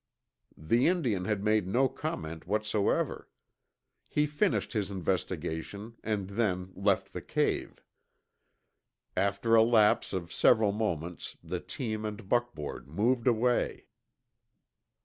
The 0.57 0.87
Indian 0.87 1.25
had 1.25 1.43
made 1.43 1.67
no 1.67 1.87
comment 1.87 2.47
whatsoever. 2.47 3.29
He 4.07 4.25
finished 4.25 4.73
his 4.73 4.89
investigation 4.89 5.95
and 6.03 6.29
then 6.29 6.71
left 6.73 7.13
the 7.13 7.21
cave. 7.21 7.83
After 9.15 9.53
a 9.53 9.61
lapse 9.61 10.11
of 10.11 10.33
several 10.33 10.71
moments 10.71 11.37
the 11.43 11.59
team 11.59 12.03
and 12.03 12.27
buckboard 12.27 12.87
moved 12.87 13.27
away. 13.27 13.89